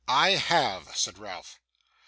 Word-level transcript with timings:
'I 0.07 0.31
have,' 0.37 0.97
said 0.97 1.19
Ralph. 1.19 1.59
'Mr. 1.59 1.87